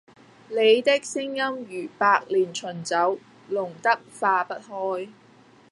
[0.49, 3.19] 你的聲音如百年純酒，
[3.51, 5.07] 濃得化不開。